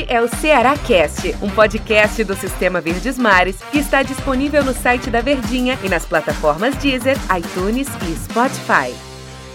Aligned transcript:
Este 0.00 0.12
é 0.14 0.22
o 0.22 0.28
Ceará 0.28 0.78
Cast, 0.78 1.34
um 1.42 1.50
podcast 1.50 2.24
do 2.24 2.34
Sistema 2.34 2.80
Verdes 2.80 3.18
Mares 3.18 3.56
que 3.70 3.78
está 3.78 4.02
disponível 4.02 4.64
no 4.64 4.72
site 4.72 5.10
da 5.10 5.20
Verdinha 5.20 5.78
e 5.84 5.90
nas 5.90 6.06
plataformas 6.06 6.74
Deezer, 6.76 7.18
iTunes 7.36 7.86
e 8.08 8.16
Spotify. 8.16 8.94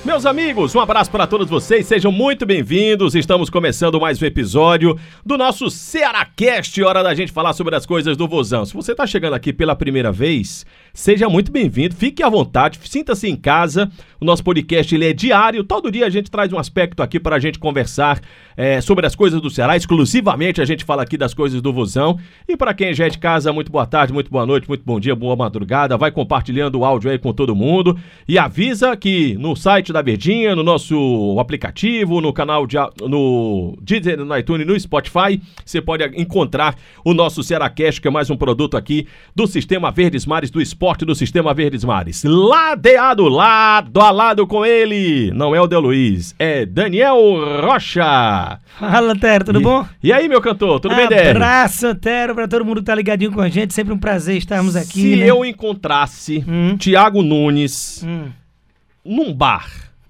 Meus 0.04 0.23
amigos, 0.23 0.76
um 0.76 0.79
abraço 0.79 1.10
para 1.10 1.26
todos 1.26 1.50
vocês, 1.50 1.88
sejam 1.88 2.12
muito 2.12 2.46
bem-vindos. 2.46 3.16
Estamos 3.16 3.50
começando 3.50 4.00
mais 4.00 4.21
um 4.21 4.26
episódio 4.26 5.00
do 5.25 5.36
nosso 5.36 5.68
Cearacast, 5.71 6.80
hora 6.84 7.02
da 7.02 7.16
gente 7.16 7.32
falar 7.32 7.54
sobre 7.54 7.75
as 7.75 7.88
coisas 7.88 8.16
do 8.16 8.27
Vozão. 8.27 8.66
Se 8.66 8.73
você 8.75 8.91
está 8.91 9.07
chegando 9.07 9.34
aqui 9.34 9.52
pela 9.52 9.75
primeira 9.75 10.12
vez, 10.12 10.64
seja 10.96 11.27
muito 11.27 11.52
bem-vindo, 11.52 11.93
fique 11.93 12.23
à 12.23 12.30
vontade, 12.30 12.80
sinta-se 12.86 13.28
em 13.28 13.36
casa. 13.36 13.91
O 14.20 14.23
nosso 14.23 14.41
podcast 14.41 14.96
ele 14.96 15.05
é 15.05 15.11
diário, 15.11 15.61
todo 15.61 15.91
dia 15.91 16.05
a 16.05 16.10
gente 16.10 16.32
traz 16.32 16.54
um 16.54 16.57
aspecto 16.57 17.04
aqui 17.04 17.20
para 17.20 17.36
a 17.36 17.39
gente 17.39 17.60
conversar 17.60 18.21
é, 18.55 18.79
sobre 18.79 19.05
as 19.05 19.14
coisas 19.14 19.42
do 19.42 19.50
Ceará. 19.50 19.75
Exclusivamente 19.75 20.61
a 20.61 20.66
gente 20.66 20.86
fala 20.86 21.04
aqui 21.04 21.18
das 21.18 21.33
coisas 21.33 21.61
do 21.61 21.74
Vozão. 21.74 22.18
E 22.47 22.55
para 22.55 22.74
quem 22.74 22.93
já 22.93 23.07
é 23.07 23.10
de 23.10 23.18
casa, 23.18 23.52
muito 23.52 23.69
boa 23.69 23.86
tarde, 23.86 24.14
muito 24.14 24.32
boa 24.32 24.46
noite, 24.46 24.69
muito 24.69 24.86
bom 24.86 24.97
dia, 24.97 25.14
boa 25.14 25.36
madrugada. 25.36 25.97
Vai 25.97 26.11
compartilhando 26.11 26.79
o 26.79 26.86
áudio 26.86 27.11
aí 27.11 27.19
com 27.19 27.33
todo 27.33 27.54
mundo 27.54 28.00
e 28.25 28.39
avisa 28.39 28.96
que 28.96 29.36
no 29.36 29.54
site 29.54 29.91
da 29.91 30.02
Verdinha, 30.02 30.55
no 30.55 30.64
nosso 30.64 31.36
aplicativo, 31.38 32.22
no 32.22 32.31
canal 32.31 32.66
de, 32.66 32.77
no 33.02 33.77
Deezer, 33.81 34.23
no 34.23 34.38
iTunes, 34.38 34.66
no 34.66 34.80
Spotify, 34.80 35.41
você 35.64 35.81
pode 35.81 36.05
encontrar 36.19 36.75
o 37.03 37.14
nosso 37.14 37.44
Cearacast, 37.44 38.00
que 38.00 38.08
é 38.08 38.11
mais 38.11 38.30
um 38.30 38.38
produto 38.38 38.77
aqui 38.77 39.08
do 39.36 39.45
Sistema 39.45 39.91
Verdes 39.91 40.25
Mares, 40.25 40.50
do 40.50 40.61
esporte 40.61 40.84
do 40.94 41.16
Sistema 41.16 41.53
Verdes 41.53 41.84
Mares. 41.84 42.23
Ladeado, 42.23 43.28
lado 43.28 44.00
a 44.00 44.12
lado 44.12 44.45
com 44.45 44.64
ele, 44.64 45.31
não 45.31 45.56
é 45.56 45.59
o 45.59 45.66
Del 45.66 45.80
Luiz, 45.80 46.36
é 46.38 46.66
Daniel 46.66 47.17
Rocha. 47.61 48.59
Fala, 48.78 49.16
Tero, 49.16 49.45
tudo 49.45 49.59
e, 49.59 49.64
bom? 49.64 49.86
E 50.03 50.14
aí, 50.14 50.28
meu 50.28 50.42
cantor, 50.42 50.80
tudo 50.80 50.95
bem, 50.95 51.08
Débora? 51.08 51.31
Abraço, 51.31 51.95
Tero, 51.95 52.36
pra 52.36 52.48
todo 52.48 52.64
mundo 52.64 52.81
que 52.81 52.86
tá 52.86 52.94
ligadinho 52.94 53.31
com 53.31 53.42
a 53.42 53.50
gente, 53.50 53.73
sempre 53.73 53.94
um 53.94 53.97
prazer 53.97 54.38
estarmos 54.38 54.75
aqui, 54.75 55.02
Se 55.02 55.16
né? 55.16 55.30
eu 55.30 55.44
encontrasse 55.44 56.45
hum. 56.47 56.77
Tiago 56.77 57.23
Nunes 57.23 58.03
hum. 58.05 58.27
num 59.03 59.33
bar 59.33 59.67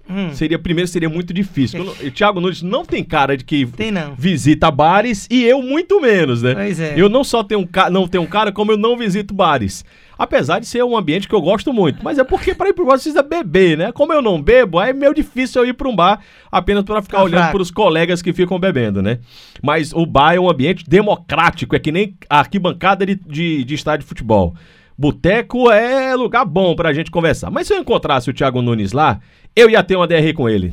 Hum. 0.08 0.32
Seria 0.32 0.58
primeiro 0.58 0.88
seria 0.88 1.08
muito 1.08 1.34
difícil. 1.34 1.82
o 1.82 2.10
Thiago 2.10 2.40
Nunes 2.40 2.62
não 2.62 2.84
tem 2.84 3.02
cara 3.02 3.36
de 3.36 3.44
que 3.44 3.68
visita 4.16 4.70
bares 4.70 5.26
e 5.30 5.44
eu 5.44 5.60
muito 5.60 6.00
menos, 6.00 6.42
né? 6.42 6.54
Pois 6.54 6.78
é. 6.78 6.94
Eu 6.96 7.08
não 7.08 7.24
só 7.24 7.42
tenho 7.42 7.60
um 7.60 7.90
não 7.90 8.06
tenho 8.06 8.22
um 8.22 8.26
cara 8.26 8.52
como 8.52 8.72
eu 8.72 8.76
não 8.76 8.96
visito 8.96 9.34
bares. 9.34 9.84
Apesar 10.18 10.60
de 10.60 10.66
ser 10.66 10.82
um 10.82 10.96
ambiente 10.96 11.28
que 11.28 11.34
eu 11.34 11.42
gosto 11.42 11.72
muito, 11.74 12.02
mas 12.02 12.18
é 12.18 12.24
porque 12.24 12.54
para 12.54 12.70
ir 12.70 12.72
pro 12.72 12.86
bar 12.86 12.94
precisa 12.94 13.22
beber, 13.22 13.76
né? 13.76 13.92
Como 13.92 14.12
eu 14.12 14.22
não 14.22 14.40
bebo, 14.40 14.80
é 14.80 14.92
meio 14.92 15.12
difícil 15.12 15.62
eu 15.62 15.68
ir 15.68 15.74
para 15.74 15.88
um 15.88 15.94
bar 15.94 16.20
apenas 16.50 16.84
para 16.84 17.02
ficar 17.02 17.18
tá 17.18 17.24
olhando 17.24 17.50
para 17.50 17.60
os 17.60 17.70
colegas 17.70 18.22
que 18.22 18.32
ficam 18.32 18.58
bebendo, 18.58 19.02
né? 19.02 19.18
Mas 19.62 19.92
o 19.92 20.06
bar 20.06 20.34
é 20.34 20.40
um 20.40 20.48
ambiente 20.48 20.84
democrático, 20.88 21.76
é 21.76 21.78
que 21.78 21.92
nem 21.92 22.16
arquibancada 22.30 23.04
de, 23.04 23.16
de, 23.16 23.64
de 23.64 23.74
estádio 23.74 24.04
de 24.04 24.08
futebol. 24.08 24.54
Boteco 24.98 25.70
é 25.70 26.14
lugar 26.14 26.44
bom 26.44 26.74
pra 26.74 26.92
gente 26.92 27.10
conversar. 27.10 27.50
Mas 27.50 27.66
se 27.66 27.74
eu 27.74 27.78
encontrasse 27.78 28.30
o 28.30 28.32
Thiago 28.32 28.62
Nunes 28.62 28.92
lá, 28.92 29.20
eu 29.54 29.68
ia 29.68 29.82
ter 29.82 29.96
uma 29.96 30.06
DR 30.06 30.32
com 30.34 30.48
ele. 30.48 30.72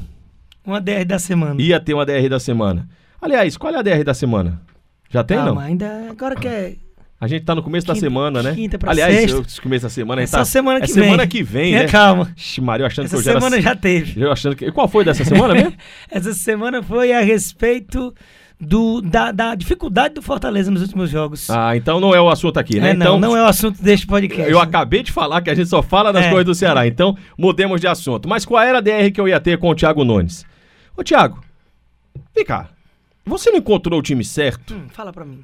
Uma 0.66 0.80
DR 0.80 1.04
da 1.06 1.20
semana. 1.20 1.62
Ia 1.62 1.80
ter 1.80 1.94
uma 1.94 2.06
DR 2.06 2.30
da 2.30 2.40
semana. 2.40 2.88
Aliás, 3.22 3.58
qual 3.58 3.74
é 3.74 3.78
a 3.78 3.82
DR 3.82 4.04
da 4.04 4.14
semana? 4.14 4.62
Já 5.10 5.24
tem, 5.24 5.38
Calma, 5.38 5.54
não? 5.54 5.60
ainda. 5.62 6.08
Agora 6.10 6.36
que 6.36 6.48
é. 6.48 6.76
A 7.20 7.28
gente 7.28 7.46
tá 7.46 7.56
no 7.56 7.64
começo 7.64 7.86
quinta, 7.86 7.94
da 7.94 8.00
semana, 8.00 8.44
né? 8.44 8.54
Quinta 8.54 8.78
pra 8.78 8.92
Aliás, 8.92 9.14
sexta. 9.16 9.38
eu, 9.38 9.62
começo 9.62 9.84
da 9.84 9.90
semana, 9.90 10.22
a 10.22 10.24
Essa 10.24 10.40
tá, 10.40 10.46
semana 10.46 10.80
que 10.82 10.92
é 10.92 10.94
vem. 10.94 11.04
semana 11.04 11.28
que 11.28 11.44
vem, 11.44 11.72
né? 11.74 11.88
Calma. 11.88 12.34
Ixi, 12.36 12.60
Mário, 12.60 12.86
achando 12.86 13.06
Essa 13.06 13.16
que 13.16 13.20
eu 13.22 13.24
já 13.24 13.34
semana 13.34 13.56
era... 13.56 13.64
já 13.64 13.76
teve. 13.76 14.22
Eu 14.22 14.32
achando 14.32 14.56
que... 14.58 14.70
Qual 14.74 14.90
foi 14.90 15.06
dessa 15.06 15.24
semana 15.24 15.54
mesmo? 15.54 15.74
Essa 16.12 16.34
semana 16.34 16.84
foi 16.84 17.14
a 17.14 17.22
respeito 17.22 18.14
do, 18.66 19.02
da, 19.02 19.32
da, 19.32 19.56
dificuldade 19.56 20.14
do 20.14 20.22
Fortaleza 20.22 20.72
nos 20.72 20.82
últimos 20.82 21.10
jogos. 21.10 21.50
Ah, 21.50 21.76
então 21.76 22.00
não 22.00 22.16
é 22.16 22.22
o 22.22 22.30
assunto 22.30 22.58
aqui, 22.58 22.80
né? 22.80 22.90
É, 22.90 22.94
então, 22.94 23.20
não, 23.20 23.30
não 23.30 23.38
é 23.38 23.42
o 23.42 23.46
assunto 23.46 23.82
deste 23.82 24.08
podcast. 24.08 24.50
Eu 24.50 24.60
acabei 24.60 25.04
de 25.04 25.12
falar 25.12 25.42
que 25.42 25.50
a 25.50 25.56
gente 25.56 25.70
só 25.70 25.82
fala 25.82 26.12
das 26.12 26.26
é. 26.26 26.30
coisas 26.30 26.46
do 26.46 26.56
Ceará, 26.56 26.88
então 26.88 27.18
mudemos 27.38 27.82
de 27.82 27.88
assunto. 27.88 28.28
Mas 28.28 28.46
qual 28.46 28.64
era 28.64 28.78
a 28.78 28.82
DR 28.82 29.12
que 29.14 29.20
eu 29.20 29.28
ia 29.28 29.40
ter 29.40 29.58
com 29.58 29.70
o 29.70 29.76
Thiago 29.76 30.04
Nunes? 30.04 30.46
Ô, 30.96 31.04
Thiago, 31.04 31.44
vem 32.36 32.46
cá. 32.46 32.70
Você 33.26 33.50
não 33.52 33.60
encontrou 33.60 34.00
o 34.00 34.04
time 34.04 34.24
certo? 34.24 34.74
Hum, 34.74 34.88
fala 34.90 35.14
pra 35.14 35.24
mim. 35.24 35.40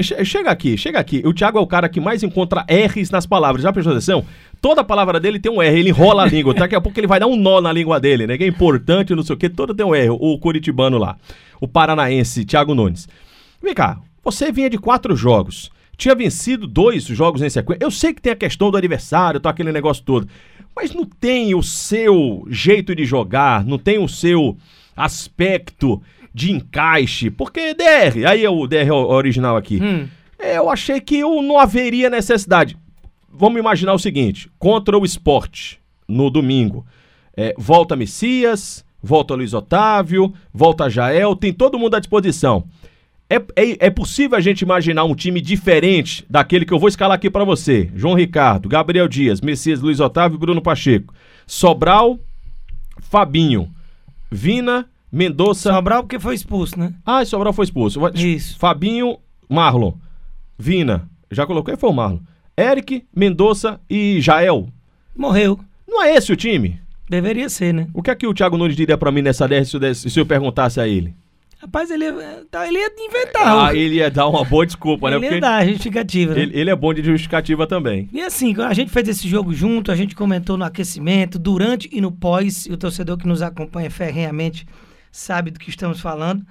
Chega 0.00 0.48
aqui, 0.48 0.78
chega 0.78 1.00
aqui. 1.00 1.22
O 1.26 1.34
Thiago 1.34 1.58
é 1.58 1.60
o 1.60 1.66
cara 1.66 1.88
que 1.88 2.00
mais 2.00 2.22
encontra 2.22 2.64
R's 2.68 3.10
nas 3.10 3.26
palavras. 3.26 3.64
Já 3.64 3.72
prestou 3.72 3.92
atenção? 3.92 4.24
Toda 4.60 4.84
palavra 4.84 5.18
dele 5.18 5.40
tem 5.40 5.50
um 5.50 5.60
R, 5.60 5.76
ele 5.76 5.88
enrola 5.88 6.22
a 6.22 6.26
língua. 6.26 6.54
Daqui 6.54 6.76
a 6.76 6.80
pouco 6.80 6.98
ele 7.00 7.08
vai 7.08 7.18
dar 7.18 7.26
um 7.26 7.34
nó 7.34 7.60
na 7.60 7.72
língua 7.72 7.98
dele, 7.98 8.28
né? 8.28 8.38
Que 8.38 8.44
é 8.44 8.46
importante, 8.46 9.12
não 9.12 9.24
sei 9.24 9.34
o 9.34 9.36
quê. 9.36 9.48
Todo 9.48 9.74
tem 9.74 9.84
um 9.84 9.92
R. 9.92 10.10
O 10.10 10.38
curitibano 10.38 10.98
lá. 10.98 11.16
O 11.60 11.68
paranaense, 11.68 12.44
Thiago 12.44 12.74
Nunes. 12.74 13.08
Vem 13.62 13.74
cá, 13.74 13.98
você 14.22 14.50
vinha 14.50 14.70
de 14.70 14.78
quatro 14.78 15.14
jogos. 15.16 15.70
Tinha 15.96 16.14
vencido 16.14 16.66
dois 16.66 17.04
jogos 17.04 17.40
em 17.40 17.48
sequência. 17.48 17.82
Eu 17.82 17.90
sei 17.90 18.12
que 18.12 18.20
tem 18.20 18.32
a 18.32 18.36
questão 18.36 18.70
do 18.70 18.76
aniversário, 18.76 19.40
tá 19.40 19.50
aquele 19.50 19.72
negócio 19.72 20.04
todo. 20.04 20.28
Mas 20.74 20.92
não 20.92 21.06
tem 21.06 21.54
o 21.54 21.62
seu 21.62 22.46
jeito 22.50 22.94
de 22.94 23.04
jogar, 23.04 23.64
não 23.64 23.78
tem 23.78 23.98
o 23.98 24.06
seu 24.06 24.56
aspecto 24.94 26.02
de 26.34 26.52
encaixe, 26.52 27.30
porque 27.30 27.72
DR, 27.72 28.26
aí 28.28 28.44
é 28.44 28.50
o 28.50 28.66
DR 28.66 28.90
original 28.92 29.56
aqui. 29.56 29.80
Hum. 29.82 30.06
Eu 30.38 30.68
achei 30.68 31.00
que 31.00 31.16
eu 31.16 31.40
não 31.40 31.58
haveria 31.58 32.10
necessidade. 32.10 32.76
Vamos 33.26 33.58
imaginar 33.58 33.94
o 33.94 33.98
seguinte: 33.98 34.50
contra 34.58 34.98
o 34.98 35.04
esporte, 35.04 35.80
no 36.06 36.28
domingo, 36.28 36.84
é, 37.34 37.54
volta 37.56 37.96
Messias, 37.96 38.84
volta 39.06 39.34
Luiz 39.34 39.54
Otávio, 39.54 40.34
volta 40.52 40.90
Jael, 40.90 41.36
tem 41.36 41.52
todo 41.52 41.78
mundo 41.78 41.94
à 41.94 42.00
disposição. 42.00 42.64
É, 43.30 43.36
é, 43.36 43.86
é, 43.86 43.90
possível 43.90 44.36
a 44.36 44.40
gente 44.40 44.62
imaginar 44.62 45.04
um 45.04 45.14
time 45.14 45.40
diferente 45.40 46.24
daquele 46.28 46.64
que 46.64 46.72
eu 46.72 46.78
vou 46.78 46.88
escalar 46.88 47.16
aqui 47.16 47.30
para 47.30 47.44
você? 47.44 47.90
João 47.94 48.14
Ricardo, 48.14 48.68
Gabriel 48.68 49.08
Dias, 49.08 49.40
Messias, 49.40 49.80
Luiz 49.80 49.98
Otávio 49.98 50.36
e 50.36 50.38
Bruno 50.38 50.60
Pacheco. 50.60 51.14
Sobral, 51.46 52.18
Fabinho, 53.00 53.68
Vina, 54.30 54.86
Mendonça. 55.10 55.72
Sobral 55.72 56.02
porque 56.02 56.20
foi 56.20 56.34
expulso, 56.34 56.78
né? 56.78 56.94
Ah, 57.04 57.24
Sobral 57.24 57.52
foi 57.52 57.64
expulso. 57.64 58.00
Isso. 58.14 58.58
Fabinho, 58.58 59.18
Marlon, 59.48 59.94
Vina. 60.58 61.08
Já 61.30 61.46
colocou? 61.46 61.76
Foi 61.76 61.90
o 61.90 61.92
Marlon. 61.92 62.18
Eric, 62.56 63.04
Mendonça 63.14 63.80
e 63.90 64.20
Jael. 64.20 64.68
Morreu. 65.16 65.58
Não 65.86 66.02
é 66.02 66.14
esse 66.14 66.32
o 66.32 66.36
time? 66.36 66.80
Deveria 67.08 67.48
ser, 67.48 67.72
né? 67.72 67.88
O 67.94 68.02
que 68.02 68.10
é 68.10 68.14
que 68.14 68.26
o 68.26 68.34
Thiago 68.34 68.56
Nunes 68.56 68.76
diria 68.76 68.98
para 68.98 69.12
mim 69.12 69.22
nessa 69.22 69.46
dessa 69.46 69.94
se 69.94 70.18
eu 70.18 70.26
perguntasse 70.26 70.80
a 70.80 70.88
ele? 70.88 71.14
Rapaz, 71.58 71.90
ele 71.90 72.04
ia, 72.04 72.44
tá, 72.50 72.68
ele 72.68 72.78
ia 72.78 72.92
inventar. 72.98 73.68
Ah, 73.68 73.74
ele 73.74 73.94
ia 73.94 74.10
dar 74.10 74.28
uma 74.28 74.44
boa 74.44 74.66
desculpa, 74.66 75.10
né? 75.10 75.16
Ele 75.16 75.26
ia 75.26 75.40
dar 75.40 75.66
justificativa, 75.66 76.34
né? 76.34 76.42
Ele, 76.42 76.58
ele, 76.60 76.70
é 76.70 76.76
bom 76.76 76.92
de 76.92 77.02
justificativa 77.02 77.66
também. 77.66 78.10
E 78.12 78.20
assim, 78.20 78.54
a 78.60 78.74
gente 78.74 78.90
fez 78.90 79.08
esse 79.08 79.26
jogo 79.26 79.54
junto, 79.54 79.90
a 79.90 79.96
gente 79.96 80.14
comentou 80.14 80.58
no 80.58 80.64
aquecimento, 80.64 81.38
durante 81.38 81.88
e 81.90 82.00
no 82.00 82.12
pós, 82.12 82.66
e 82.66 82.72
o 82.72 82.76
torcedor 82.76 83.16
que 83.16 83.26
nos 83.26 83.40
acompanha 83.40 83.90
ferrenhamente 83.90 84.66
sabe 85.10 85.50
do 85.50 85.58
que 85.58 85.70
estamos 85.70 85.98
falando, 85.98 86.44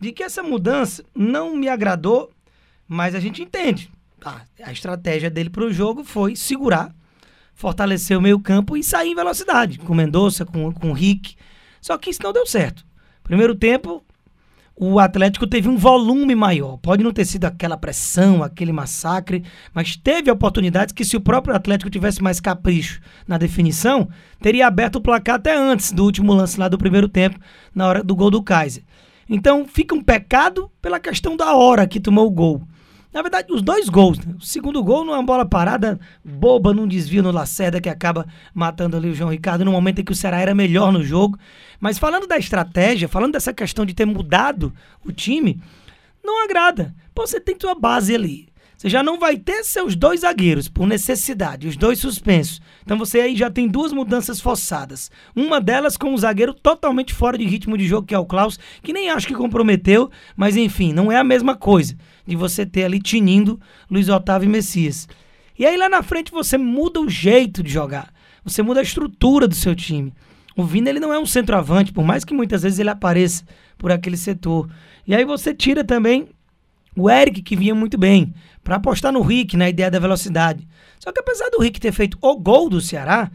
de 0.00 0.12
que 0.12 0.22
essa 0.22 0.44
mudança 0.44 1.04
não 1.12 1.56
me 1.56 1.68
agradou, 1.68 2.30
mas 2.86 3.16
a 3.16 3.20
gente 3.20 3.42
entende. 3.42 3.90
Ah, 4.24 4.42
a 4.62 4.70
estratégia 4.70 5.28
dele 5.28 5.50
para 5.50 5.64
o 5.64 5.72
jogo 5.72 6.04
foi 6.04 6.36
segurar, 6.36 6.94
fortalecer 7.54 8.16
o 8.18 8.22
meio 8.22 8.38
campo 8.40 8.76
e 8.76 8.82
sair 8.82 9.10
em 9.10 9.14
velocidade, 9.14 9.78
com 9.78 9.94
Mendonça, 9.94 10.44
com, 10.44 10.72
com 10.72 10.90
o 10.90 10.94
Rick. 10.94 11.36
Só 11.80 11.96
que 11.98 12.10
isso 12.10 12.22
não 12.22 12.32
deu 12.32 12.46
certo. 12.46 12.84
Primeiro 13.22 13.54
tempo, 13.54 14.04
o 14.74 14.98
Atlético 14.98 15.46
teve 15.46 15.68
um 15.68 15.76
volume 15.76 16.34
maior. 16.34 16.76
Pode 16.78 17.04
não 17.04 17.12
ter 17.12 17.24
sido 17.24 17.44
aquela 17.44 17.76
pressão, 17.76 18.42
aquele 18.42 18.72
massacre, 18.72 19.44
mas 19.72 19.96
teve 19.96 20.30
oportunidades 20.30 20.92
que, 20.92 21.04
se 21.04 21.16
o 21.16 21.20
próprio 21.20 21.54
Atlético 21.54 21.90
tivesse 21.90 22.22
mais 22.22 22.40
capricho 22.40 23.00
na 23.26 23.38
definição, 23.38 24.08
teria 24.40 24.66
aberto 24.66 24.96
o 24.96 25.00
placar 25.00 25.36
até 25.36 25.56
antes 25.56 25.92
do 25.92 26.04
último 26.04 26.32
lance 26.32 26.58
lá 26.58 26.68
do 26.68 26.78
primeiro 26.78 27.08
tempo, 27.08 27.38
na 27.74 27.86
hora 27.86 28.02
do 28.02 28.16
gol 28.16 28.30
do 28.30 28.42
Kaiser. 28.42 28.82
Então 29.28 29.66
fica 29.66 29.94
um 29.94 30.02
pecado 30.02 30.70
pela 30.80 30.98
questão 30.98 31.36
da 31.36 31.54
hora 31.54 31.86
que 31.86 32.00
tomou 32.00 32.26
o 32.26 32.30
gol. 32.30 32.62
Na 33.12 33.20
verdade, 33.20 33.52
os 33.52 33.60
dois 33.60 33.88
gols. 33.88 34.18
Né? 34.18 34.34
O 34.38 34.44
segundo 34.44 34.82
gol 34.82 35.04
numa 35.04 35.22
bola 35.22 35.44
parada 35.44 36.00
boba, 36.24 36.72
num 36.72 36.86
desvio 36.86 37.22
no 37.22 37.30
Lacerda 37.30 37.80
que 37.80 37.88
acaba 37.88 38.26
matando 38.54 38.96
ali 38.96 39.10
o 39.10 39.14
João 39.14 39.30
Ricardo 39.30 39.64
no 39.64 39.72
momento 39.72 40.00
em 40.00 40.04
que 40.04 40.12
o 40.12 40.16
Ceará 40.16 40.40
era 40.40 40.54
melhor 40.54 40.90
no 40.92 41.04
jogo. 41.04 41.38
Mas 41.78 41.98
falando 41.98 42.26
da 42.26 42.38
estratégia, 42.38 43.08
falando 43.08 43.32
dessa 43.32 43.52
questão 43.52 43.84
de 43.84 43.94
ter 43.94 44.06
mudado 44.06 44.72
o 45.04 45.12
time, 45.12 45.60
não 46.24 46.44
agrada. 46.44 46.94
Pô, 47.14 47.26
você 47.26 47.40
tem 47.40 47.56
tua 47.56 47.74
base 47.74 48.14
ali. 48.14 48.51
Você 48.82 48.88
já 48.88 49.00
não 49.00 49.16
vai 49.16 49.36
ter 49.36 49.62
seus 49.62 49.94
dois 49.94 50.22
zagueiros 50.22 50.66
por 50.66 50.88
necessidade, 50.88 51.68
os 51.68 51.76
dois 51.76 52.00
suspensos. 52.00 52.60
Então 52.82 52.98
você 52.98 53.20
aí 53.20 53.36
já 53.36 53.48
tem 53.48 53.68
duas 53.68 53.92
mudanças 53.92 54.40
forçadas. 54.40 55.08
Uma 55.36 55.60
delas 55.60 55.96
com 55.96 56.12
um 56.12 56.18
zagueiro 56.18 56.52
totalmente 56.52 57.14
fora 57.14 57.38
de 57.38 57.44
ritmo 57.44 57.78
de 57.78 57.86
jogo, 57.86 58.08
que 58.08 58.14
é 58.14 58.18
o 58.18 58.26
Klaus, 58.26 58.58
que 58.82 58.92
nem 58.92 59.08
acho 59.08 59.28
que 59.28 59.36
comprometeu, 59.36 60.10
mas 60.34 60.56
enfim, 60.56 60.92
não 60.92 61.12
é 61.12 61.16
a 61.16 61.22
mesma 61.22 61.54
coisa 61.54 61.96
de 62.26 62.34
você 62.34 62.66
ter 62.66 62.82
ali 62.82 62.98
tinindo 62.98 63.60
Luiz 63.88 64.08
Otávio 64.08 64.48
e 64.48 64.50
Messias. 64.50 65.08
E 65.56 65.64
aí 65.64 65.76
lá 65.76 65.88
na 65.88 66.02
frente 66.02 66.32
você 66.32 66.58
muda 66.58 67.00
o 67.00 67.08
jeito 67.08 67.62
de 67.62 67.70
jogar. 67.70 68.12
Você 68.42 68.64
muda 68.64 68.80
a 68.80 68.82
estrutura 68.82 69.46
do 69.46 69.54
seu 69.54 69.76
time. 69.76 70.12
O 70.56 70.64
Vina 70.64 70.90
ele 70.90 70.98
não 70.98 71.12
é 71.12 71.18
um 71.20 71.26
centroavante, 71.26 71.92
por 71.92 72.02
mais 72.02 72.24
que 72.24 72.34
muitas 72.34 72.64
vezes 72.64 72.80
ele 72.80 72.90
apareça 72.90 73.44
por 73.78 73.92
aquele 73.92 74.16
setor. 74.16 74.68
E 75.06 75.14
aí 75.14 75.24
você 75.24 75.54
tira 75.54 75.84
também 75.84 76.26
O 76.96 77.10
Eric, 77.10 77.42
que 77.42 77.56
vinha 77.56 77.74
muito 77.74 77.96
bem, 77.96 78.34
para 78.62 78.76
apostar 78.76 79.12
no 79.12 79.22
Rick, 79.22 79.56
na 79.56 79.68
ideia 79.68 79.90
da 79.90 79.98
velocidade. 79.98 80.66
Só 80.98 81.10
que 81.10 81.20
apesar 81.20 81.48
do 81.50 81.60
Rick 81.60 81.80
ter 81.80 81.92
feito 81.92 82.18
o 82.20 82.36
gol 82.36 82.68
do 82.68 82.80
Ceará, 82.80 83.30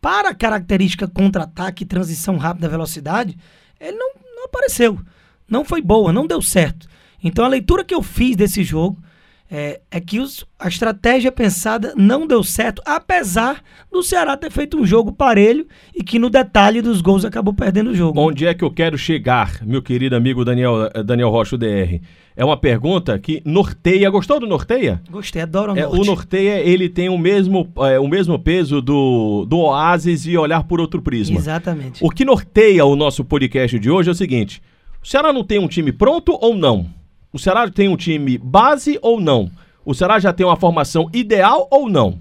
para 0.00 0.30
a 0.30 0.34
característica 0.34 1.08
contra-ataque, 1.08 1.84
transição 1.84 2.36
rápida, 2.36 2.68
velocidade, 2.68 3.36
ele 3.80 3.96
não, 3.96 4.12
não 4.36 4.44
apareceu. 4.44 5.00
Não 5.48 5.64
foi 5.64 5.82
boa, 5.82 6.12
não 6.12 6.26
deu 6.26 6.40
certo. 6.40 6.88
Então 7.22 7.44
a 7.44 7.48
leitura 7.48 7.84
que 7.84 7.94
eu 7.94 8.02
fiz 8.02 8.36
desse 8.36 8.62
jogo 8.62 9.02
é, 9.50 9.80
é 9.90 10.00
que 10.00 10.18
os, 10.18 10.44
a 10.58 10.68
estratégia 10.68 11.30
pensada 11.30 11.94
não 11.96 12.26
deu 12.26 12.42
certo, 12.42 12.82
apesar 12.84 13.62
do 13.90 14.02
Ceará 14.02 14.36
ter 14.36 14.50
feito 14.50 14.76
um 14.76 14.84
jogo 14.84 15.12
parelho 15.12 15.66
e 15.94 16.02
que 16.02 16.18
no 16.18 16.28
detalhe 16.28 16.82
dos 16.82 17.00
gols 17.00 17.24
acabou 17.24 17.54
perdendo 17.54 17.90
o 17.90 17.94
jogo. 17.94 18.20
Onde 18.20 18.46
é 18.46 18.54
que 18.54 18.64
eu 18.64 18.70
quero 18.70 18.98
chegar, 18.98 19.64
meu 19.64 19.82
querido 19.82 20.16
amigo 20.16 20.44
Daniel, 20.44 20.90
eh, 20.92 21.02
Daniel 21.02 21.30
Rocha, 21.30 21.56
DR? 21.56 22.00
É 22.36 22.44
uma 22.44 22.56
pergunta 22.56 23.18
que 23.18 23.40
norteia. 23.46 24.10
Gostou 24.10 24.38
do 24.38 24.46
norteia? 24.46 25.00
Gostei, 25.10 25.40
adoro 25.40 25.72
o 25.72 25.78
é, 25.78 25.82
norte. 25.82 26.00
O 26.00 26.04
norteia, 26.04 26.60
ele 26.60 26.88
tem 26.88 27.08
o 27.08 27.16
mesmo, 27.16 27.72
é, 27.78 27.98
o 27.98 28.06
mesmo 28.06 28.38
peso 28.38 28.82
do, 28.82 29.46
do 29.46 29.58
Oasis 29.58 30.26
e 30.26 30.36
olhar 30.36 30.64
por 30.64 30.78
outro 30.78 31.00
prisma. 31.00 31.38
Exatamente. 31.38 32.04
O 32.04 32.10
que 32.10 32.26
norteia 32.26 32.84
o 32.84 32.94
nosso 32.94 33.24
podcast 33.24 33.78
de 33.78 33.90
hoje 33.90 34.10
é 34.10 34.12
o 34.12 34.14
seguinte: 34.14 34.60
o 35.02 35.06
Ceará 35.06 35.32
não 35.32 35.44
tem 35.44 35.58
um 35.58 35.66
time 35.66 35.92
pronto 35.92 36.36
ou 36.38 36.54
não? 36.54 36.86
O 37.36 37.38
Ceará 37.38 37.70
tem 37.70 37.86
um 37.86 37.98
time 37.98 38.38
base 38.38 38.98
ou 39.02 39.20
não? 39.20 39.50
O 39.84 39.92
Ceará 39.92 40.18
já 40.18 40.32
tem 40.32 40.46
uma 40.46 40.56
formação 40.56 41.10
ideal 41.12 41.68
ou 41.70 41.86
não? 41.86 42.18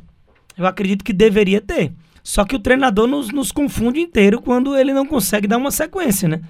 Eu 0.57 0.67
acredito 0.67 1.06
que 1.06 1.13
deveria 1.13 1.62
ter. 1.62 1.94
Só 2.21 2.44
que 2.44 2.53
o 2.53 2.59
treinador 2.59 3.07
nos, 3.07 3.29
nos 3.29 3.50
confunde 3.50 4.01
inteiro 4.01 4.41
quando 4.41 4.75
ele 4.75 4.91
não 4.91 5.06
consegue 5.06 5.47
dar 5.47 5.56
uma 5.56 5.71
sequência, 5.71 6.27
né? 6.27 6.41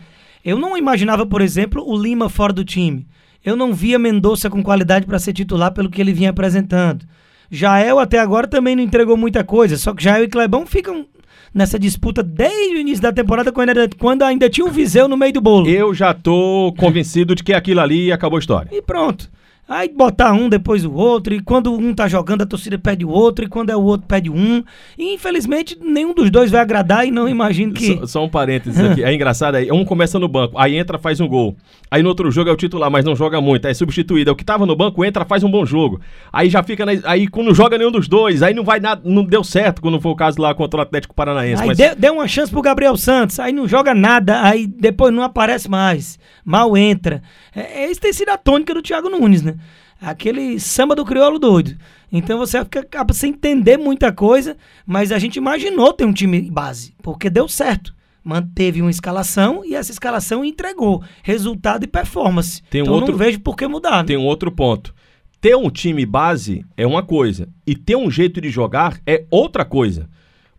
Eu 0.43 0.57
não 0.57 0.75
imaginava, 0.75 1.27
por 1.27 1.41
exemplo, 1.41 1.87
o 1.87 1.95
Lima 1.95 2.27
fora 2.27 2.51
do 2.51 2.65
time. 2.65 3.05
Eu 3.43 3.55
não 3.55 3.71
via 3.71 3.99
Mendonça 3.99 4.49
com 4.49 4.63
qualidade 4.63 5.05
para 5.05 5.19
ser 5.19 5.33
titular 5.33 5.71
pelo 5.71 5.91
que 5.91 6.01
ele 6.01 6.11
vinha 6.11 6.31
apresentando. 6.31 7.05
Jael 7.51 7.99
até 7.99 8.17
agora 8.17 8.47
também 8.47 8.75
não 8.75 8.81
entregou 8.81 9.15
muita 9.15 9.43
coisa, 9.43 9.77
só 9.77 9.93
que 9.93 10.03
Jael 10.03 10.23
e 10.23 10.27
Clebão 10.27 10.65
ficam 10.65 11.05
nessa 11.55 11.79
disputa 11.79 12.21
desde 12.21 12.75
o 12.75 12.79
início 12.79 13.01
da 13.01 13.13
temporada, 13.13 13.49
quando 13.49 13.69
ainda, 13.69 13.89
quando 13.97 14.23
ainda 14.23 14.49
tinha 14.49 14.65
o 14.65 14.69
um 14.69 14.73
Viseu 14.73 15.07
no 15.07 15.15
meio 15.15 15.31
do 15.31 15.39
bolo. 15.39 15.69
Eu 15.69 15.93
já 15.93 16.13
tô 16.13 16.73
convencido 16.77 17.33
de 17.33 17.41
que 17.41 17.53
aquilo 17.53 17.79
ali 17.79 18.11
acabou 18.11 18.35
a 18.35 18.39
história. 18.41 18.69
E 18.73 18.81
pronto. 18.81 19.31
Aí 19.67 19.89
botar 19.89 20.31
um 20.31 20.47
depois 20.47 20.85
o 20.85 20.93
outro, 20.93 21.33
e 21.33 21.41
quando 21.41 21.73
um 21.73 21.93
tá 21.93 22.07
jogando, 22.07 22.43
a 22.43 22.45
torcida 22.45 22.77
pede 22.77 23.03
o 23.03 23.09
outro, 23.09 23.45
e 23.45 23.47
quando 23.47 23.71
é 23.71 23.75
o 23.75 23.81
outro, 23.81 24.05
pede 24.07 24.29
um. 24.29 24.63
E 24.95 25.15
infelizmente 25.15 25.75
nenhum 25.81 26.13
dos 26.13 26.29
dois 26.29 26.51
vai 26.51 26.61
agradar 26.61 27.07
e 27.07 27.09
não 27.09 27.27
imagino 27.27 27.73
que. 27.73 27.97
Só, 27.97 28.05
só 28.05 28.23
um 28.23 28.29
parênteses 28.29 28.79
aqui. 28.79 29.03
É 29.03 29.11
engraçado 29.13 29.55
aí. 29.55 29.71
Um 29.71 29.83
começa 29.83 30.19
no 30.19 30.27
banco, 30.27 30.57
aí 30.57 30.75
entra, 30.75 30.99
faz 30.99 31.19
um 31.19 31.27
gol. 31.27 31.55
Aí 31.89 32.03
no 32.03 32.09
outro 32.09 32.29
jogo 32.29 32.49
é 32.49 32.53
o 32.53 32.55
titular, 32.55 32.91
mas 32.91 33.03
não 33.05 33.15
joga 33.15 33.41
muito. 33.41 33.65
Aí 33.65 33.71
é 33.71 33.73
substituído. 33.73 34.29
É 34.29 34.33
o 34.33 34.35
que 34.35 34.45
tava 34.45 34.65
no 34.65 34.75
banco, 34.75 35.03
entra, 35.03 35.25
faz 35.25 35.43
um 35.43 35.49
bom 35.49 35.65
jogo. 35.65 35.99
Aí 36.31 36.47
já 36.47 36.61
fica. 36.61 36.85
Na... 36.85 36.91
Aí 37.05 37.27
quando 37.27 37.53
joga 37.53 37.77
nenhum 37.77 37.91
dos 37.91 38.07
dois, 38.07 38.43
aí 38.43 38.53
não 38.53 38.63
vai 38.63 38.79
nada. 38.79 39.01
Não 39.03 39.23
deu 39.23 39.43
certo 39.43 39.81
quando 39.81 39.99
foi 39.99 40.11
o 40.11 40.15
caso 40.15 40.39
lá 40.39 40.53
contra 40.53 40.79
o 40.79 40.83
Atlético 40.83 41.15
Paranaense. 41.15 41.61
Aí 41.63 41.69
mas... 41.69 41.77
deu, 41.77 41.95
deu 41.95 42.13
uma 42.13 42.27
chance 42.27 42.51
pro 42.51 42.61
Gabriel 42.61 42.95
Santos, 42.97 43.39
aí 43.39 43.51
não 43.51 43.67
joga 43.67 43.95
nada, 43.95 44.43
aí 44.43 44.67
depois 44.67 45.11
não 45.11 45.23
aparece 45.23 45.69
mais. 45.69 46.19
Mal 46.43 46.77
entra. 46.77 47.23
É, 47.55 47.89
esse 47.89 47.99
tem 47.99 48.13
sido 48.13 48.29
a 48.29 48.37
tônica 48.37 48.73
do 48.73 48.81
Thiago 48.81 49.09
Nunes, 49.09 49.41
né? 49.41 49.54
Aquele 50.01 50.59
samba 50.59 50.95
do 50.95 51.05
crioulo 51.05 51.39
doido. 51.39 51.75
Então 52.11 52.37
você 52.37 52.57
acaba 52.57 53.13
sem 53.13 53.31
entender 53.31 53.77
muita 53.77 54.11
coisa, 54.11 54.55
mas 54.85 55.11
a 55.11 55.19
gente 55.19 55.37
imaginou 55.37 55.93
ter 55.93 56.05
um 56.05 56.13
time 56.13 56.49
base, 56.49 56.93
porque 57.01 57.29
deu 57.29 57.47
certo. 57.47 57.93
Manteve 58.23 58.81
uma 58.81 58.89
escalação 58.89 59.63
e 59.63 59.75
essa 59.75 59.91
escalação 59.91 60.43
entregou 60.43 61.03
resultado 61.21 61.83
e 61.83 61.87
performance. 61.87 62.63
Tem 62.69 62.81
um 62.81 62.85
então 62.85 62.95
outro, 62.95 63.11
não 63.11 63.17
vejo 63.17 63.39
por 63.39 63.55
que 63.55 63.67
mudar. 63.67 63.97
Né? 63.97 64.03
Tem 64.05 64.17
um 64.17 64.25
outro 64.25 64.51
ponto. 64.51 64.95
Ter 65.39 65.55
um 65.55 65.69
time 65.69 66.05
base 66.07 66.65
é 66.75 66.87
uma 66.87 67.03
coisa 67.03 67.47
e 67.67 67.75
ter 67.75 67.95
um 67.95 68.09
jeito 68.09 68.41
de 68.41 68.49
jogar 68.49 68.99
é 69.05 69.25
outra 69.29 69.63
coisa. 69.63 70.09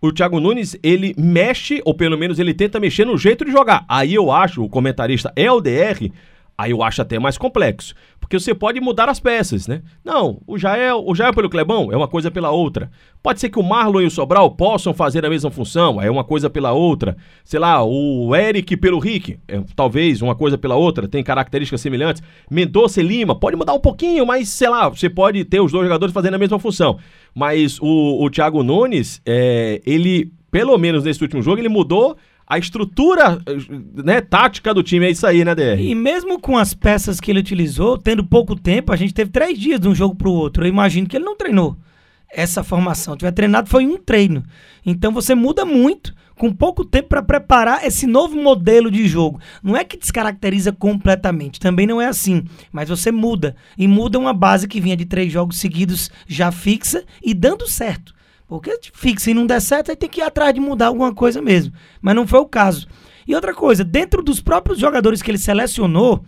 O 0.01 0.13
Thiago 0.13 0.39
Nunes, 0.39 0.77
ele 0.83 1.15
mexe, 1.19 1.81
ou 1.85 1.95
pelo 1.95 2.17
menos 2.17 2.39
ele 2.39 2.55
tenta 2.55 2.79
mexer 2.79 3.05
no 3.05 3.19
jeito 3.19 3.45
de 3.45 3.51
jogar. 3.51 3.85
Aí 3.89 4.15
eu 4.15 4.31
acho, 4.31 4.63
o 4.63 4.69
comentarista 4.69 5.33
é 5.35 5.51
o 5.51 5.61
DR, 5.61 6.13
Aí 6.59 6.71
eu 6.71 6.83
acho 6.83 7.03
até 7.03 7.19
mais 7.19 7.37
complexo. 7.37 7.95
Porque 8.19 8.39
você 8.39 8.55
pode 8.55 8.81
mudar 8.81 9.09
as 9.09 9.21
peças, 9.21 9.69
né? 9.69 9.83
Não, 10.05 10.41
o 10.47 10.59
Jael, 10.59 11.05
o 11.07 11.15
Jael 11.15 11.35
pelo 11.35 11.51
Clebão 11.51 11.93
é 11.93 11.97
uma 11.97 12.09
coisa 12.09 12.31
pela 12.31 12.51
outra. 12.51 12.91
Pode 13.23 13.41
ser 13.41 13.51
que 13.51 13.59
o 13.59 13.63
Marlon 13.63 14.01
e 14.01 14.07
o 14.07 14.11
Sobral 14.11 14.51
possam 14.51 14.95
fazer 14.95 15.25
a 15.25 15.29
mesma 15.31 15.51
função, 15.51 16.01
é 16.01 16.11
uma 16.11 16.25
coisa 16.25 16.49
pela 16.49 16.73
outra. 16.73 17.17
Sei 17.45 17.61
lá, 17.61 17.85
o 17.85 18.35
Eric 18.35 18.77
pelo 18.79 18.99
Rick, 18.99 19.39
é, 19.47 19.63
talvez 19.77 20.23
uma 20.23 20.35
coisa 20.35 20.57
pela 20.57 20.77
outra, 20.77 21.07
tem 21.07 21.23
características 21.23 21.81
semelhantes. 21.81 22.23
Mendonça 22.51 23.01
e 23.01 23.05
Lima, 23.05 23.35
pode 23.39 23.57
mudar 23.57 23.75
um 23.75 23.81
pouquinho, 23.81 24.25
mas 24.25 24.49
sei 24.49 24.69
lá, 24.69 24.89
você 24.89 25.11
pode 25.11 25.45
ter 25.45 25.61
os 25.61 25.71
dois 25.71 25.85
jogadores 25.85 26.13
fazendo 26.13 26.35
a 26.35 26.39
mesma 26.39 26.59
função. 26.59 26.99
Mas 27.35 27.79
o, 27.81 28.25
o 28.25 28.31
Thiago 28.31 28.63
Nunes, 28.63 29.21
é, 29.27 29.83
ele, 29.85 30.33
pelo 30.51 30.77
menos 30.79 31.05
nesse 31.05 31.23
último 31.23 31.43
jogo, 31.43 31.61
ele 31.61 31.69
mudou 31.69 32.17
a 32.47 32.59
estrutura 32.59 33.41
né, 34.05 34.21
tática 34.21 34.73
do 34.73 34.83
time 34.83 35.07
é 35.07 35.11
isso 35.11 35.27
aí, 35.27 35.45
né, 35.45 35.55
DR? 35.55 35.81
E 35.81 35.95
mesmo 35.95 36.41
com 36.41 36.57
as 36.57 36.73
peças 36.73 37.19
que 37.19 37.31
ele 37.33 37.41
utilizou, 37.41 37.99
tendo 37.99 38.25
pouco 38.25 38.55
tempo, 38.55 38.93
a 38.93 38.97
gente 38.97 39.13
teve 39.13 39.31
três 39.31 39.59
dias 39.59 39.81
de 39.81 39.89
um 39.89 39.95
jogo 39.95 40.15
para 40.15 40.29
o 40.29 40.33
outro. 40.33 40.65
Eu 40.65 40.69
imagino 40.69 41.09
que 41.09 41.17
ele 41.17 41.25
não 41.25 41.37
treinou 41.37 41.77
essa 42.31 42.63
formação. 42.63 43.17
Tiver 43.17 43.33
treinado, 43.33 43.69
foi 43.69 43.87
um 43.87 43.97
treino. 43.97 44.45
Então 44.85 45.13
você 45.13 45.35
muda 45.35 45.65
muito 45.65 46.15
com 46.37 46.53
pouco 46.53 46.85
tempo 46.85 47.09
para 47.09 47.23
preparar 47.23 47.85
esse 47.85 48.07
novo 48.07 48.37
modelo 48.37 48.91
de 48.91 49.09
jogo. 49.09 49.41
Não 49.63 49.77
é 49.77 49.83
que 49.83 49.97
descaracteriza 49.97 50.71
completamente, 50.71 51.59
também 51.59 51.87
não 51.87 52.01
é 52.01 52.07
assim, 52.07 52.45
mas 52.71 52.89
você 52.89 53.11
muda. 53.11 53.57
E 53.77 53.89
muda 53.89 54.19
uma 54.19 54.35
base 54.35 54.69
que 54.69 54.81
vinha 54.81 54.97
de 54.97 55.07
três 55.07 55.33
jogos 55.33 55.59
seguidos 55.59 56.11
já 56.29 56.53
fixa 56.53 57.05
e 57.25 57.33
dando 57.35 57.67
certo. 57.67 58.15
Porque 58.49 58.79
fixa 58.93 59.31
e 59.31 59.35
não 59.35 59.47
der 59.47 59.61
certo, 59.61 59.91
aí 59.91 59.97
tem 59.97 60.09
que 60.09 60.21
ir 60.21 60.25
atrás 60.25 60.55
de 60.55 60.61
mudar 60.61 60.87
alguma 60.87 61.15
coisa 61.15 61.43
mesmo. 61.43 61.73
Mas 62.01 62.15
não 62.15 62.27
foi 62.27 62.39
o 62.39 62.47
caso. 62.47 62.87
E 63.27 63.35
outra 63.35 63.53
coisa, 63.53 63.83
dentro 63.83 64.23
dos 64.23 64.41
próprios 64.41 64.79
jogadores 64.79 65.21
que 65.21 65.31
ele 65.31 65.39
selecionou, 65.39 66.25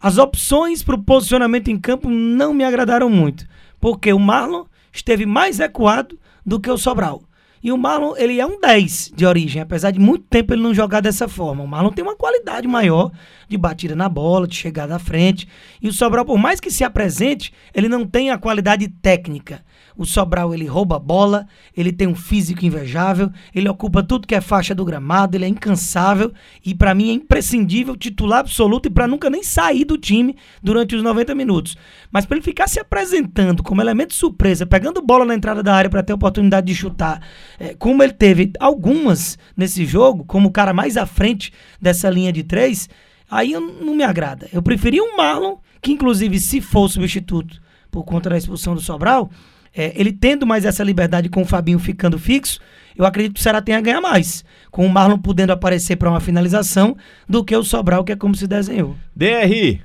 as 0.00 0.18
opções 0.18 0.82
para 0.82 0.94
o 0.94 1.02
posicionamento 1.02 1.68
em 1.68 1.78
campo 1.78 2.08
não 2.08 2.54
me 2.54 2.64
agradaram 2.64 3.10
muito. 3.10 3.46
Porque 3.78 4.12
o 4.12 4.18
Marlon 4.18 4.64
esteve 4.92 5.26
mais 5.26 5.58
recuado 5.58 6.18
do 6.44 6.58
que 6.58 6.70
o 6.70 6.78
Sobral. 6.78 7.22
E 7.62 7.70
o 7.70 7.78
Marlon, 7.78 8.14
ele 8.16 8.40
é 8.40 8.46
um 8.46 8.58
10 8.58 9.12
de 9.14 9.24
origem, 9.24 9.62
apesar 9.62 9.92
de 9.92 10.00
muito 10.00 10.24
tempo 10.24 10.52
ele 10.52 10.62
não 10.62 10.74
jogar 10.74 11.00
dessa 11.00 11.28
forma. 11.28 11.62
O 11.62 11.68
Marlon 11.68 11.92
tem 11.92 12.02
uma 12.02 12.16
qualidade 12.16 12.66
maior 12.66 13.12
de 13.48 13.56
batida 13.56 13.94
na 13.94 14.08
bola, 14.08 14.48
de 14.48 14.56
chegada 14.56 14.96
à 14.96 14.98
frente. 14.98 15.46
E 15.80 15.88
o 15.88 15.92
Sobral, 15.92 16.24
por 16.24 16.38
mais 16.38 16.58
que 16.58 16.72
se 16.72 16.82
apresente, 16.82 17.52
ele 17.72 17.88
não 17.88 18.04
tem 18.04 18.30
a 18.30 18.38
qualidade 18.38 18.88
técnica. 18.88 19.64
O 19.96 20.04
Sobral, 20.04 20.54
ele 20.54 20.66
rouba 20.66 20.96
a 20.96 20.98
bola, 20.98 21.46
ele 21.76 21.92
tem 21.92 22.06
um 22.06 22.14
físico 22.14 22.64
invejável, 22.64 23.30
ele 23.54 23.68
ocupa 23.68 24.02
tudo 24.02 24.26
que 24.26 24.34
é 24.34 24.40
faixa 24.40 24.74
do 24.74 24.84
gramado, 24.84 25.36
ele 25.36 25.44
é 25.44 25.48
incansável 25.48 26.32
e 26.64 26.74
para 26.74 26.94
mim 26.94 27.10
é 27.10 27.12
imprescindível, 27.12 27.96
titular 27.96 28.40
absoluto 28.40 28.86
e 28.86 28.90
para 28.90 29.06
nunca 29.06 29.28
nem 29.28 29.42
sair 29.42 29.84
do 29.84 29.98
time 29.98 30.36
durante 30.62 30.96
os 30.96 31.02
90 31.02 31.34
minutos. 31.34 31.76
Mas 32.10 32.24
para 32.24 32.36
ele 32.36 32.44
ficar 32.44 32.68
se 32.68 32.80
apresentando 32.80 33.62
como 33.62 33.80
elemento 33.80 34.14
surpresa, 34.14 34.66
pegando 34.66 35.02
bola 35.02 35.24
na 35.24 35.34
entrada 35.34 35.62
da 35.62 35.74
área 35.74 35.90
para 35.90 36.02
ter 36.02 36.12
oportunidade 36.12 36.66
de 36.66 36.74
chutar, 36.74 37.20
é, 37.58 37.74
como 37.74 38.02
ele 38.02 38.12
teve 38.12 38.52
algumas 38.58 39.38
nesse 39.56 39.84
jogo, 39.84 40.24
como 40.24 40.48
o 40.48 40.52
cara 40.52 40.72
mais 40.72 40.96
à 40.96 41.06
frente 41.06 41.52
dessa 41.80 42.08
linha 42.08 42.32
de 42.32 42.42
três, 42.42 42.88
aí 43.30 43.52
não 43.52 43.94
me 43.94 44.04
agrada. 44.04 44.48
Eu 44.52 44.62
preferia 44.62 45.02
um 45.02 45.16
Marlon, 45.16 45.56
que 45.80 45.92
inclusive 45.92 46.38
se 46.38 46.60
for 46.60 46.88
substituto 46.88 47.60
por 47.90 48.04
conta 48.04 48.30
da 48.30 48.38
expulsão 48.38 48.74
do 48.74 48.80
Sobral, 48.80 49.30
é, 49.74 49.92
ele 49.98 50.12
tendo 50.12 50.46
mais 50.46 50.64
essa 50.64 50.84
liberdade 50.84 51.28
com 51.28 51.42
o 51.42 51.46
Fabinho 51.46 51.78
ficando 51.78 52.18
fixo, 52.18 52.60
eu 52.96 53.04
acredito 53.04 53.34
que 53.34 53.40
o 53.40 53.42
Ceará 53.42 53.60
tenha 53.62 53.78
a 53.78 53.80
ganhar 53.80 54.00
mais. 54.00 54.44
Com 54.70 54.86
o 54.86 54.90
Marlon 54.90 55.18
podendo 55.18 55.52
aparecer 55.52 55.96
para 55.96 56.10
uma 56.10 56.20
finalização 56.20 56.96
do 57.28 57.44
que 57.44 57.56
o 57.56 57.62
Sobral, 57.64 58.04
que 58.04 58.12
é 58.12 58.16
como 58.16 58.34
se 58.34 58.46
desenhou. 58.46 58.96
DR. 59.14 59.80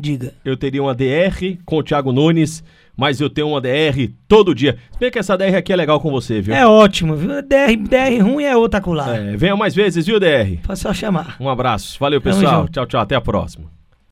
Diga. 0.00 0.32
Eu 0.44 0.56
teria 0.56 0.82
uma 0.82 0.94
DR 0.94 1.58
com 1.64 1.78
o 1.78 1.82
Thiago 1.82 2.12
Nunes, 2.12 2.62
mas 2.96 3.20
eu 3.20 3.28
tenho 3.28 3.48
uma 3.48 3.60
DR 3.60 4.10
todo 4.26 4.54
dia. 4.54 4.78
Se 4.92 4.98
bem 4.98 5.10
que 5.10 5.18
essa 5.18 5.36
DR 5.36 5.56
aqui 5.56 5.72
é 5.72 5.76
legal 5.76 6.00
com 6.00 6.10
você, 6.10 6.40
viu? 6.40 6.54
É 6.54 6.66
ótimo, 6.66 7.16
viu? 7.16 7.30
DR, 7.42 7.76
DR 7.76 8.22
ruim 8.22 8.44
é 8.44 8.56
outra 8.56 8.80
colar. 8.80 9.14
É, 9.14 9.36
venha 9.36 9.56
mais 9.56 9.74
vezes, 9.74 10.06
viu, 10.06 10.20
DR? 10.20 10.58
Pode 10.62 10.78
só 10.78 10.94
chamar. 10.94 11.36
Um 11.40 11.48
abraço. 11.48 11.98
Valeu, 11.98 12.20
pessoal. 12.20 12.68
Tchau, 12.68 12.86
tchau. 12.86 13.00
Até 13.00 13.16
a 13.16 13.20
próxima. 13.20 13.77